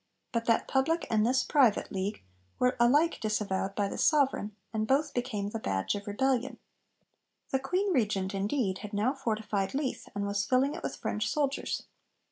[0.31, 2.23] But that public, and this private, league
[2.57, 6.57] were alike disavowed by the Sovereign, and both became the badge of rebellion.
[7.51, 11.83] The Queen Regent, indeed, had now fortified Leith, and was filling it with French soldiers.